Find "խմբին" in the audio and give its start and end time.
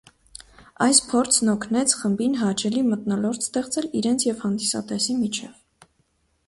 1.99-2.39